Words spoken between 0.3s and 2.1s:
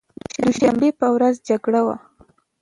دوشنبې په ورځ جګړه وه.